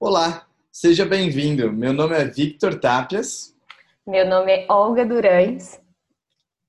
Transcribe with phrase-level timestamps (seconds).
[0.00, 1.72] Olá, seja bem-vindo.
[1.72, 3.52] Meu nome é Victor Tapias.
[4.06, 5.80] Meu nome é Olga Durães.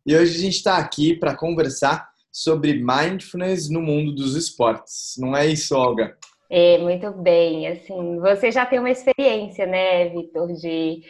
[0.04, 5.14] E hoje a gente está aqui para conversar sobre mindfulness no mundo dos esportes.
[5.20, 6.18] Não é isso, Olga?
[6.50, 7.68] É, muito bem.
[7.68, 11.04] Assim, você já tem uma experiência, né, Victor, de,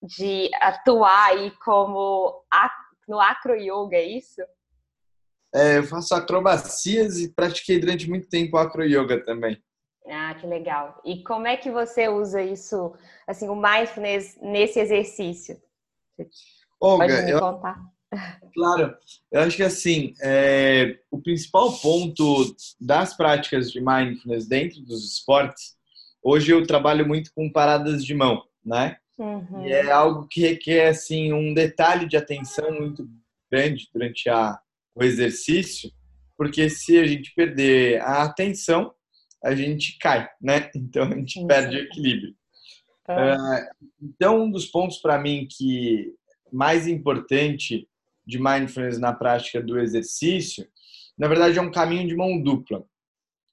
[0.00, 2.44] de atuar aí como
[3.08, 4.40] no acro yoga, é isso?
[5.52, 9.60] É, eu faço acrobacias e pratiquei durante muito tempo acro yoga também.
[10.08, 11.00] Ah, que legal.
[11.04, 12.94] E como é que você usa isso,
[13.26, 15.60] assim, o mindfulness nesse exercício?
[16.80, 17.80] Olga, Pode me eu, contar?
[18.54, 18.96] Claro,
[19.32, 25.76] eu acho que assim, é, o principal ponto das práticas de mindfulness dentro dos esportes,
[26.22, 28.96] hoje eu trabalho muito com paradas de mão, né?
[29.18, 29.66] Uhum.
[29.66, 33.08] E é algo que requer assim um detalhe de atenção muito
[33.50, 34.58] grande durante a,
[34.94, 35.90] o exercício,
[36.36, 38.94] porque se a gente perder a atenção,
[39.46, 40.70] a gente cai, né?
[40.74, 41.46] Então a gente Sim.
[41.46, 42.34] perde o equilíbrio.
[43.08, 43.36] É.
[44.02, 46.12] então, um dos pontos para mim que
[46.52, 47.88] mais importante
[48.26, 50.66] de mindfulness na prática do exercício,
[51.16, 52.84] na verdade é um caminho de mão dupla.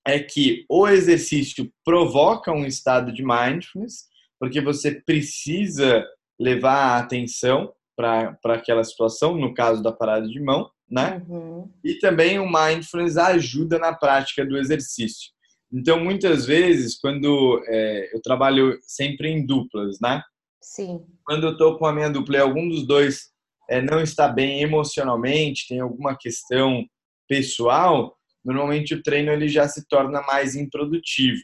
[0.06, 4.08] É que o exercício provoca um estado de mindfulness,
[4.40, 6.04] porque você precisa
[6.40, 11.24] levar a atenção para aquela situação, no caso da parada de mão, né?
[11.30, 11.72] Uhum.
[11.84, 15.32] E também o mindfulness ajuda na prática do exercício.
[15.74, 20.22] Então, muitas vezes, quando é, eu trabalho sempre em duplas, né?
[20.62, 21.04] Sim.
[21.26, 23.32] Quando eu estou com a minha dupla e algum dos dois
[23.68, 26.86] é, não está bem emocionalmente, tem alguma questão
[27.28, 28.16] pessoal,
[28.46, 31.42] normalmente o treino ele já se torna mais improdutivo.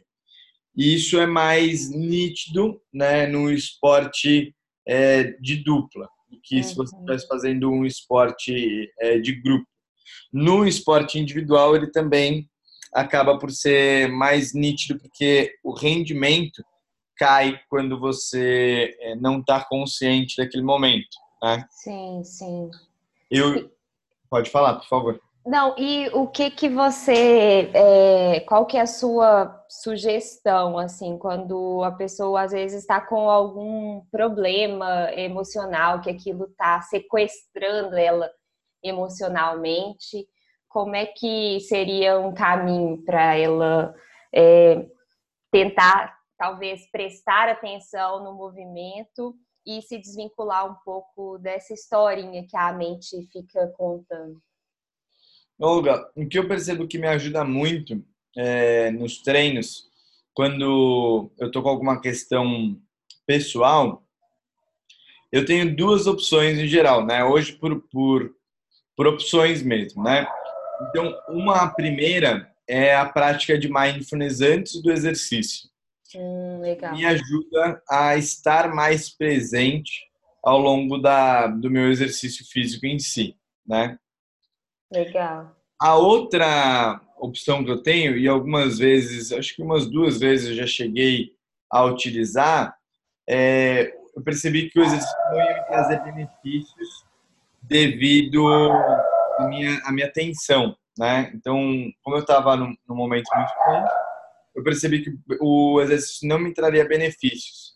[0.75, 4.55] E isso é mais nítido né, no esporte
[4.87, 9.67] é, de dupla, do que se você estivesse fazendo um esporte é, de grupo.
[10.31, 12.47] No esporte individual, ele também
[12.93, 16.63] acaba por ser mais nítido, porque o rendimento
[17.17, 21.17] cai quando você é, não está consciente daquele momento.
[21.41, 21.65] Né?
[21.69, 22.71] Sim, sim.
[23.29, 23.71] Eu...
[24.29, 25.21] Pode falar, por favor.
[25.45, 31.83] Não, e o que que você, é, qual que é a sua sugestão, assim, quando
[31.83, 38.29] a pessoa às vezes está com algum problema emocional, que aquilo está sequestrando ela
[38.83, 40.27] emocionalmente,
[40.69, 43.93] como é que seria um caminho para ela
[44.33, 44.85] é,
[45.51, 49.35] tentar, talvez, prestar atenção no movimento
[49.65, 54.39] e se desvincular um pouco dessa historinha que a mente fica contando?
[55.59, 58.01] Olga, o que eu percebo que me ajuda muito
[58.37, 59.89] é, nos treinos,
[60.33, 62.79] quando eu tô com alguma questão
[63.25, 64.03] pessoal,
[65.31, 67.23] eu tenho duas opções em geral, né?
[67.23, 68.33] Hoje por, por,
[68.95, 70.25] por opções mesmo, né?
[70.81, 75.69] Então, uma primeira é a prática de mindfulness antes do exercício.
[76.15, 76.93] Hum, legal.
[76.93, 80.07] Me ajuda a estar mais presente
[80.43, 83.35] ao longo da, do meu exercício físico em si,
[83.67, 83.97] né?
[84.91, 85.55] Legal.
[85.79, 90.55] A outra opção que eu tenho, e algumas vezes, acho que umas duas vezes eu
[90.55, 91.31] já cheguei
[91.69, 92.75] a utilizar,
[93.27, 97.05] é, eu percebi que o exercício não ia me trazer benefícios
[97.61, 98.47] devido
[99.39, 101.31] a minha, a minha atenção, né?
[101.33, 101.57] Então,
[102.03, 103.85] como eu estava num, num, momento muito bom,
[104.55, 107.73] eu percebi que o exercício não me traria benefícios.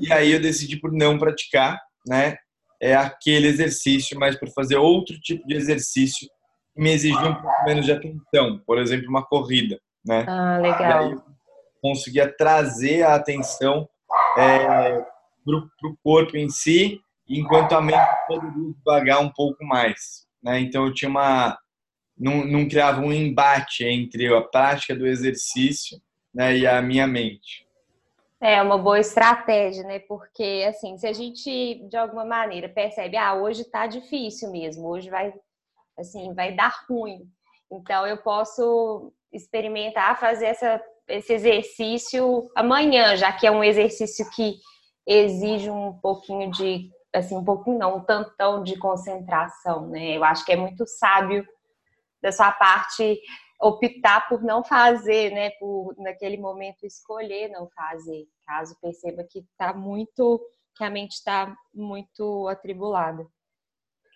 [0.00, 2.36] E aí eu decidi por não praticar, né?
[2.80, 6.26] É aquele exercício, mas por fazer outro tipo de exercício
[6.74, 10.24] que me exigia um pouco menos de atenção, por exemplo, uma corrida, né?
[10.26, 11.02] Ah, legal.
[11.02, 11.22] E aí eu
[11.80, 13.88] conseguia trazer a atenção
[14.38, 14.98] é,
[15.44, 20.60] para o corpo em si, enquanto a mente poderia devagar um pouco mais né?
[20.60, 21.58] Então eu tinha uma
[22.18, 26.00] não, não criava um embate entre a prática do exercício
[26.32, 27.66] né, e a minha mente.
[28.40, 30.00] É uma boa estratégia, né?
[30.00, 35.08] Porque assim, se a gente de alguma maneira percebe, ah, hoje tá difícil mesmo, hoje
[35.08, 35.32] vai
[35.96, 37.28] assim, vai dar ruim.
[37.70, 44.56] Então eu posso experimentar fazer essa, esse exercício amanhã, já que é um exercício que
[45.06, 50.16] exige um pouquinho de assim, um pouquinho não, um tantão de concentração, né?
[50.16, 51.46] Eu acho que é muito sábio
[52.22, 53.20] da sua parte
[53.60, 55.50] optar por não fazer, né?
[55.50, 60.40] Por naquele momento escolher não fazer, caso perceba que está muito,
[60.76, 63.26] que a mente está muito atribulada.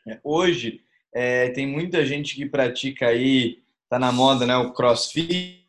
[0.08, 0.80] É, hoje
[1.12, 4.56] é, tem muita gente que pratica aí, tá na moda, né?
[4.56, 5.64] O CrossFit.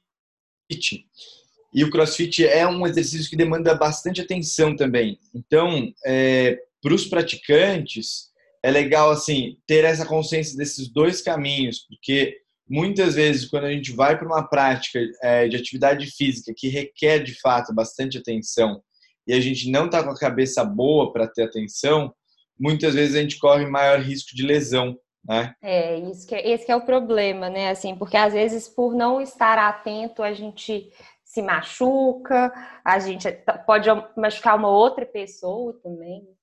[1.73, 5.19] E o CrossFit é um exercício que demanda bastante atenção também.
[5.33, 8.29] Então, é, para os praticantes,
[8.63, 13.91] é legal assim ter essa consciência desses dois caminhos, porque muitas vezes, quando a gente
[13.91, 18.81] vai para uma prática é, de atividade física que requer de fato bastante atenção
[19.27, 22.13] e a gente não está com a cabeça boa para ter atenção,
[22.57, 24.97] muitas vezes a gente corre maior risco de lesão.
[25.27, 25.53] Né?
[25.61, 27.69] É, isso que é, esse que é o problema, né?
[27.69, 30.89] Assim, porque às vezes por não estar atento a gente
[31.25, 32.53] se machuca,
[32.85, 33.29] a gente
[33.65, 36.36] pode machucar uma outra pessoa também.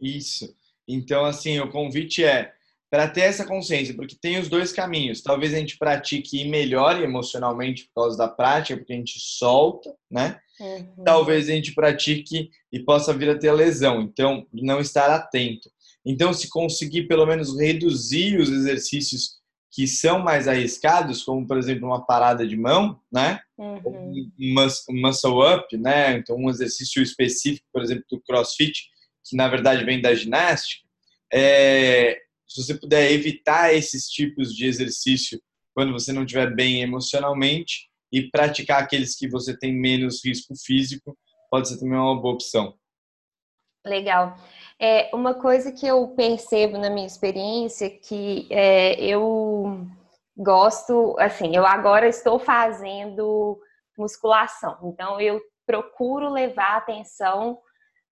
[0.00, 0.54] Isso.
[0.86, 2.52] Então, assim, o convite é
[2.90, 5.22] para ter essa consciência, porque tem os dois caminhos.
[5.22, 9.94] Talvez a gente pratique e melhore emocionalmente por causa da prática, porque a gente solta,
[10.10, 10.40] né?
[10.60, 11.04] Uhum.
[11.04, 15.70] Talvez a gente pratique e possa vir a ter lesão, então não estar atento.
[16.04, 19.38] Então, se conseguir pelo menos reduzir os exercícios
[19.72, 23.40] que são mais arriscados, como por exemplo uma parada de mão, né?
[23.56, 24.12] Uhum.
[24.38, 26.16] Um muscle up, né?
[26.16, 28.88] Então, um exercício específico, por exemplo, do CrossFit,
[29.24, 30.88] que na verdade vem da ginástica.
[31.32, 35.40] É, se você puder evitar esses tipos de exercício
[35.74, 41.16] quando você não estiver bem emocionalmente e praticar aqueles que você tem menos risco físico,
[41.50, 42.74] pode ser também uma boa opção.
[43.86, 44.36] Legal.
[44.78, 49.86] É, uma coisa que eu percebo na minha experiência que é, eu
[50.36, 53.60] gosto, assim, eu agora estou fazendo
[53.96, 57.58] musculação, então eu procuro levar atenção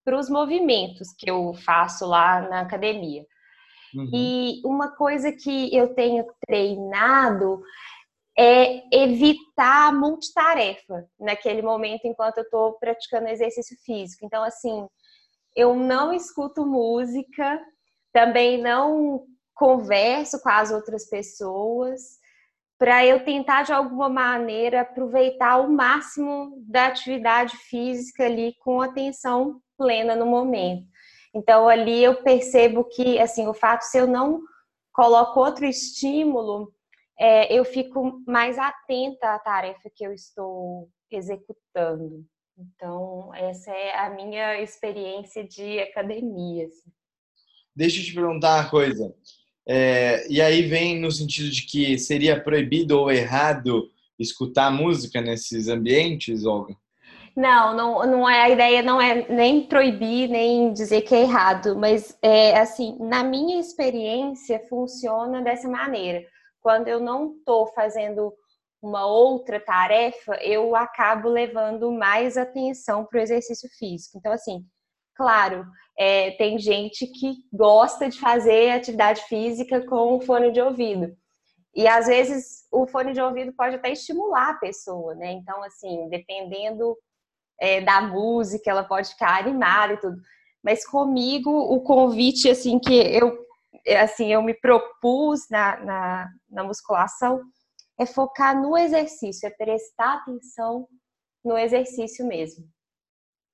[0.08, 3.26] para os movimentos que eu faço lá na academia.
[3.94, 4.10] Uhum.
[4.10, 7.60] E uma coisa que eu tenho treinado
[8.38, 14.24] é evitar multitarefa naquele momento enquanto eu estou praticando exercício físico.
[14.24, 14.88] Então, assim,
[15.54, 17.60] eu não escuto música,
[18.10, 22.00] também não converso com as outras pessoas,
[22.78, 29.60] para eu tentar de alguma maneira aproveitar o máximo da atividade física ali com atenção
[29.78, 30.86] plena no momento.
[31.34, 34.42] Então ali eu percebo que assim o fato se eu não
[34.92, 36.72] coloco outro estímulo,
[37.18, 42.24] é, eu fico mais atenta à tarefa que eu estou executando.
[42.58, 46.66] Então essa é a minha experiência de academia.
[46.66, 46.90] Assim.
[47.74, 49.14] Deixa eu te perguntar uma coisa.
[49.70, 55.68] É, e aí vem no sentido de que seria proibido ou errado escutar música nesses
[55.68, 56.74] ambientes, Olga?
[57.36, 61.76] Não, não, não é a ideia não é nem proibir nem dizer que é errado,
[61.76, 66.24] mas é assim, na minha experiência funciona dessa maneira.
[66.60, 68.32] Quando eu não estou fazendo
[68.82, 74.18] uma outra tarefa, eu acabo levando mais atenção para o exercício físico.
[74.18, 74.64] Então, assim,
[75.16, 75.64] claro,
[75.98, 81.16] é, tem gente que gosta de fazer atividade física com fone de ouvido.
[81.74, 85.32] E às vezes o fone de ouvido pode até estimular a pessoa, né?
[85.32, 86.96] Então, assim, dependendo
[87.60, 90.16] é, da música, ela pode ficar animada e tudo.
[90.62, 93.38] Mas comigo, o convite, assim, que eu,
[94.00, 97.40] assim, eu me propus na, na, na musculação
[97.98, 100.86] é focar no exercício, é prestar atenção
[101.44, 102.68] no exercício mesmo.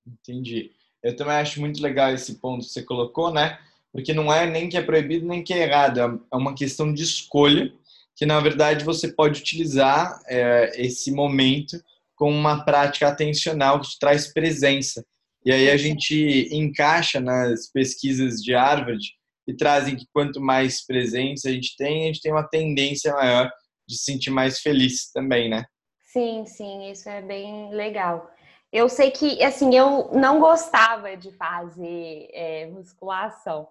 [0.06, 0.72] Entendi.
[1.02, 3.58] Eu também acho muito legal esse ponto que você colocou, né?
[3.92, 7.02] Porque não é nem que é proibido nem que é errado, é uma questão de
[7.02, 7.72] escolha
[8.16, 11.82] que na verdade você pode utilizar é, esse momento
[12.16, 15.04] com uma prática atencional que te traz presença.
[15.44, 19.04] E aí a gente encaixa nas pesquisas de Harvard
[19.44, 23.50] que trazem que quanto mais presença a gente tem, a gente tem uma tendência maior
[23.86, 25.64] de se sentir mais feliz também, né?
[26.12, 28.30] Sim, sim, isso é bem legal.
[28.72, 33.68] Eu sei que, assim, eu não gostava de fazer é, musculação.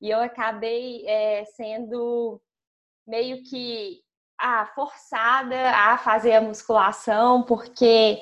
[0.00, 2.40] E eu acabei é, sendo
[3.06, 4.03] meio que
[4.38, 8.20] ah, forçada a fazer a musculação, porque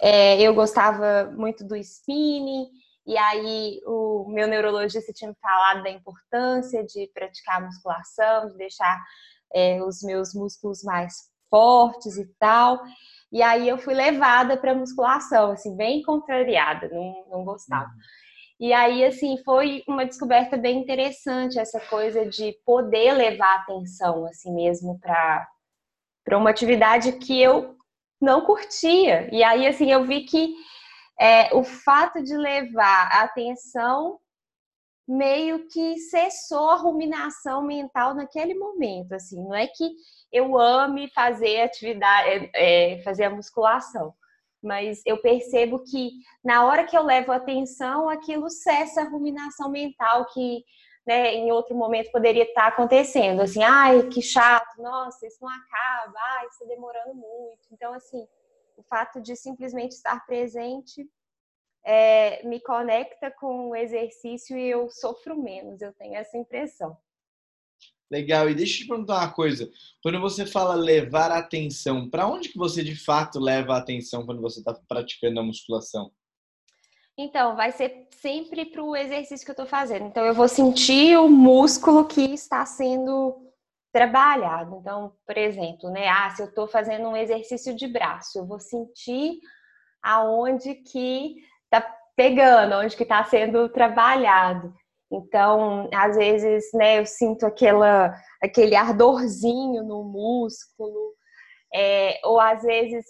[0.00, 2.68] é, eu gostava muito do spinning,
[3.06, 8.98] e aí o meu neurologista tinha me falado da importância de praticar musculação, de deixar
[9.54, 12.80] é, os meus músculos mais fortes e tal.
[13.30, 17.86] E aí eu fui levada para musculação, assim, bem contrariada, não, não gostava.
[17.86, 18.24] Uhum.
[18.60, 24.54] E aí, assim, foi uma descoberta bem interessante essa coisa de poder levar atenção, assim
[24.54, 25.46] mesmo, para
[26.24, 27.76] para uma atividade que eu
[28.20, 29.28] não curtia.
[29.32, 30.54] E aí, assim, eu vi que
[31.20, 34.18] é, o fato de levar a atenção
[35.06, 39.94] meio que cessou a ruminação mental naquele momento, assim, não é que
[40.32, 44.14] eu ame fazer atividade, é, é, fazer a musculação,
[44.62, 46.12] mas eu percebo que
[46.42, 50.64] na hora que eu levo atenção, aquilo cessa a ruminação mental que
[51.06, 56.14] né, em outro momento poderia estar acontecendo, assim, ai, que chato, nossa, isso não acaba,
[56.38, 57.68] ai, isso está demorando muito.
[57.70, 58.26] Então, assim,
[58.76, 61.06] o fato de simplesmente estar presente
[61.84, 66.96] é, me conecta com o exercício e eu sofro menos, eu tenho essa impressão.
[68.10, 68.48] Legal.
[68.48, 69.70] E deixa eu te perguntar uma coisa.
[70.02, 74.40] Quando você fala levar atenção, para onde que você de fato leva a atenção quando
[74.40, 76.12] você está praticando a musculação?
[77.16, 80.06] Então, vai ser sempre para o exercício que eu estou fazendo.
[80.06, 83.44] Então, eu vou sentir o músculo que está sendo
[83.92, 84.78] trabalhado.
[84.80, 86.08] Então, por exemplo, né?
[86.08, 89.38] Ah, se eu estou fazendo um exercício de braço, eu vou sentir
[90.02, 94.74] aonde que está pegando, onde que está sendo trabalhado.
[95.12, 101.14] Então, às vezes, né, eu sinto aquela, aquele ardorzinho no músculo,
[101.72, 103.04] é, ou às vezes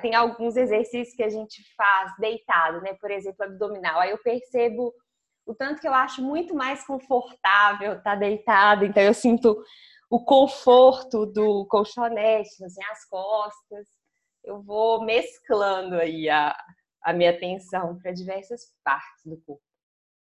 [0.00, 2.94] tem alguns exercícios que a gente faz deitado, né?
[2.94, 4.00] Por exemplo, abdominal.
[4.00, 4.92] Aí eu percebo
[5.46, 8.84] o tanto que eu acho muito mais confortável estar tá deitado.
[8.84, 9.62] Então eu sinto
[10.10, 13.86] o conforto do colchonete, assim, as costas.
[14.44, 16.56] Eu vou mesclando aí a,
[17.02, 19.62] a minha atenção para diversas partes do corpo.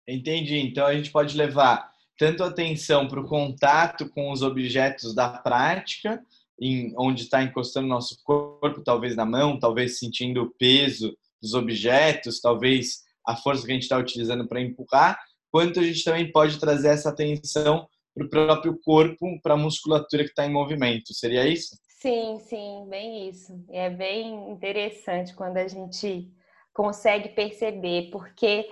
[0.07, 0.59] Entendi.
[0.59, 6.23] Então a gente pode levar tanto atenção para o contato com os objetos da prática,
[6.61, 12.39] em onde está encostando nosso corpo, talvez na mão, talvez sentindo o peso dos objetos,
[12.39, 15.19] talvez a força que a gente está utilizando para empurrar,
[15.51, 20.23] quanto a gente também pode trazer essa atenção para o próprio corpo, para a musculatura
[20.23, 21.13] que está em movimento.
[21.13, 21.75] Seria isso?
[21.99, 23.63] Sim, sim, bem isso.
[23.69, 26.31] É bem interessante quando a gente
[26.73, 28.67] consegue perceber, porque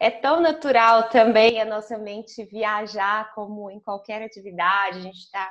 [0.00, 5.50] é tão natural também a nossa mente viajar como em qualquer atividade, a gente está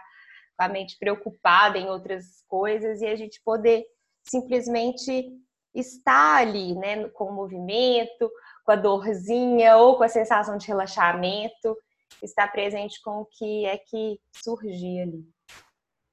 [0.57, 3.85] com a mente preocupada em outras coisas e a gente poder
[4.23, 5.31] simplesmente
[5.73, 8.31] estar ali, né, com o movimento,
[8.63, 11.75] com a dorzinha ou com a sensação de relaxamento,
[12.21, 15.25] estar presente com o que é que surgir ali.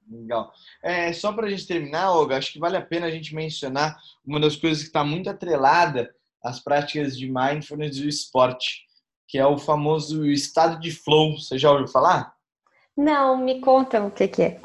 [0.09, 0.51] Legal.
[0.83, 3.97] É, só para a gente terminar, Olga, acho que vale a pena a gente mencionar
[4.25, 8.81] uma das coisas que está muito atrelada às práticas de mindfulness e esporte,
[9.27, 11.37] que é o famoso estado de flow.
[11.37, 12.35] Você já ouviu falar?
[12.97, 14.61] Não, me conta o que, que é.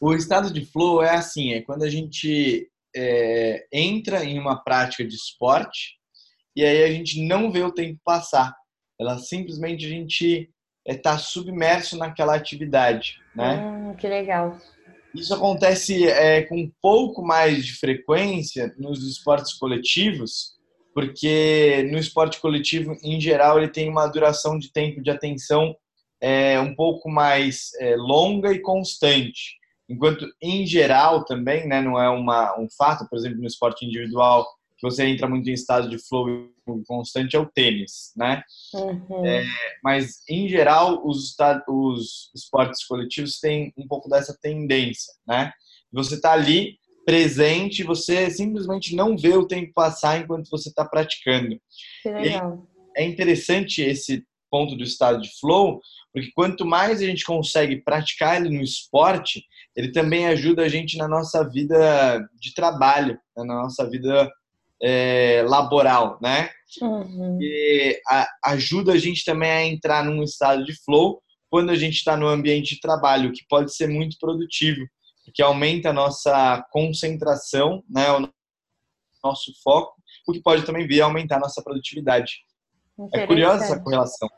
[0.00, 5.04] O estado de flow é assim, é quando a gente é, entra em uma prática
[5.04, 5.96] de esporte
[6.54, 8.54] e aí a gente não vê o tempo passar.
[8.98, 10.50] Ela simplesmente a gente
[10.86, 13.58] está é, submerso naquela atividade, né?
[13.58, 14.58] Hum, que legal.
[15.14, 20.56] Isso acontece é, com um pouco mais de frequência nos esportes coletivos,
[20.94, 25.74] porque no esporte coletivo, em geral, ele tem uma duração de tempo de atenção
[26.20, 29.56] é, um pouco mais é, longa e constante.
[29.88, 34.44] Enquanto, em geral, também, né, não é uma, um fato, por exemplo, no esporte individual,
[34.78, 36.50] que você entra muito em estado de flow
[36.86, 38.42] constante, é o tênis, né?
[38.74, 39.24] Uhum.
[39.24, 39.44] É,
[39.82, 41.34] mas, em geral, os,
[41.68, 45.52] os esportes coletivos têm um pouco dessa tendência, né?
[45.92, 51.56] Você está ali presente, você simplesmente não vê o tempo passar enquanto você está praticando.
[52.02, 52.66] Que legal.
[52.96, 55.80] E é interessante esse ponto do estado de flow,
[56.12, 60.96] porque quanto mais a gente consegue praticar ele no esporte, ele também ajuda a gente
[60.96, 63.44] na nossa vida de trabalho, né?
[63.44, 64.30] na nossa vida
[64.82, 66.50] é, laboral, né?
[66.80, 67.38] Uhum.
[67.40, 71.96] E a, ajuda a gente também a entrar num estado de flow quando a gente
[71.96, 74.84] está no ambiente de trabalho, que pode ser muito produtivo,
[75.24, 78.10] porque aumenta a nossa concentração, né?
[78.12, 78.28] O
[79.22, 79.94] nosso foco,
[80.26, 82.32] o que pode também vir a aumentar a nossa produtividade.
[83.12, 84.28] É curiosa essa correlação.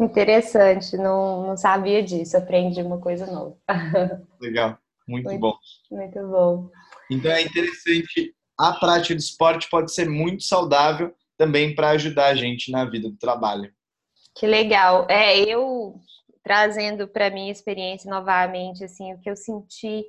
[0.00, 3.56] Interessante, não, não sabia disso, aprendi uma coisa nova.
[4.40, 5.54] Legal, muito, muito bom.
[5.90, 6.70] Muito bom.
[7.10, 12.34] Então é interessante, a prática de esporte pode ser muito saudável também para ajudar a
[12.34, 13.72] gente na vida do trabalho.
[14.36, 15.06] Que legal.
[15.08, 16.00] É, eu
[16.44, 20.04] trazendo para minha experiência novamente, assim, o que eu senti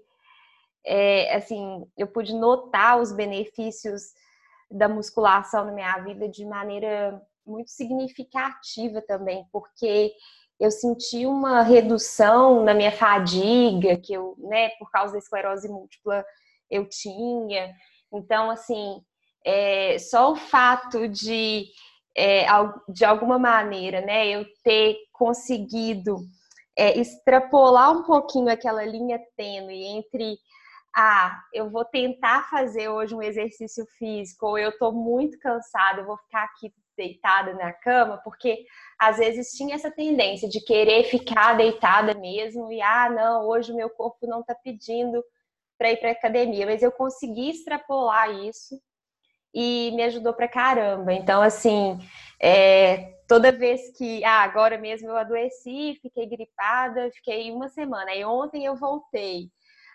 [0.85, 4.13] é, assim, eu pude notar os benefícios
[4.71, 10.13] da musculação na minha vida de maneira muito significativa também, porque
[10.59, 16.23] eu senti uma redução na minha fadiga, que eu, né, por causa da esclerose múltipla,
[16.69, 17.73] eu tinha.
[18.13, 19.01] Então, assim,
[19.45, 21.65] é, só o fato de,
[22.15, 22.45] é,
[22.89, 26.17] de alguma maneira, né, eu ter conseguido
[26.77, 30.37] é, extrapolar um pouquinho aquela linha tênue entre
[30.95, 36.05] ah, eu vou tentar fazer hoje um exercício físico, ou eu tô muito cansada, eu
[36.05, 38.65] vou ficar aqui deitada na cama, porque
[38.99, 43.75] às vezes tinha essa tendência de querer ficar deitada mesmo e ah, não, hoje o
[43.75, 45.23] meu corpo não está pedindo
[45.77, 48.75] para ir para academia, mas eu consegui extrapolar isso
[49.53, 51.13] e me ajudou para caramba.
[51.13, 51.97] Então, assim,
[52.41, 58.25] é, toda vez que, ah, agora mesmo eu adoeci, fiquei gripada, fiquei uma semana, aí
[58.25, 59.49] ontem eu voltei.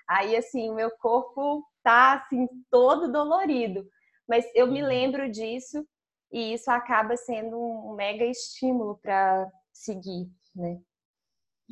[0.09, 3.87] Aí, assim, o meu corpo tá, assim, todo dolorido.
[4.27, 4.89] Mas eu me uhum.
[4.89, 5.87] lembro disso
[6.35, 10.81] e isso acaba sendo um mega estímulo para seguir, né?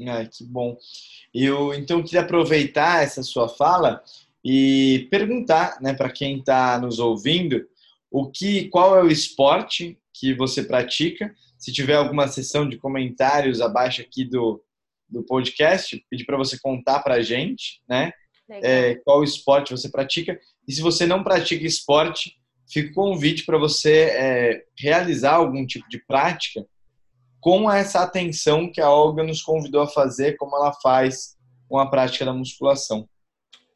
[0.07, 0.79] Ah, que bom.
[1.35, 4.01] Eu então queria aproveitar essa sua fala
[4.45, 7.67] e perguntar, né, para quem está nos ouvindo,
[8.09, 11.35] o que, qual é o esporte que você pratica?
[11.59, 14.65] Se tiver alguma sessão de comentários abaixo aqui do,
[15.09, 18.13] do podcast, pedir para você contar para a gente, né?
[18.49, 20.39] É, qual esporte você pratica.
[20.69, 22.37] E se você não pratica esporte,
[22.73, 26.67] fica o convite para você é, realizar algum tipo de prática
[27.41, 31.37] com essa atenção que a Olga nos convidou a fazer, como ela faz
[31.69, 33.09] com a prática da musculação.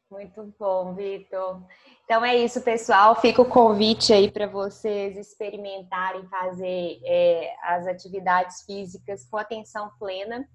[0.09, 1.61] Muito bom, Vitor.
[2.05, 3.19] Então é isso, pessoal.
[3.19, 10.47] Fica o convite aí para vocês experimentarem fazer é, as atividades físicas com atenção plena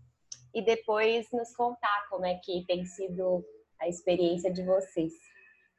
[0.54, 3.44] e depois nos contar como é que tem sido
[3.78, 5.12] a experiência de vocês.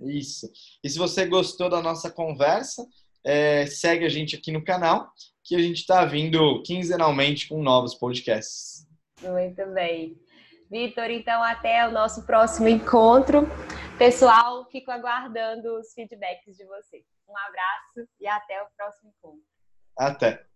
[0.10, 0.50] Isso.
[0.84, 2.86] E se você gostou da nossa conversa,
[3.24, 5.12] é, segue a gente aqui no canal,
[5.44, 8.88] que a gente está vindo quinzenalmente com novos podcasts.
[9.22, 10.18] Muito bem.
[10.70, 13.44] Vitor, então até o nosso próximo encontro.
[13.98, 17.06] Pessoal, fico aguardando os feedbacks de vocês.
[17.28, 19.44] Um abraço e até o próximo encontro.
[19.98, 20.53] Até.